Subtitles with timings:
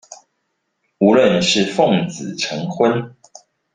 [0.97, 3.15] 無論是奉子成婚